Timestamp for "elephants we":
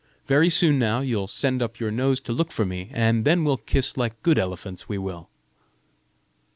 4.39-4.97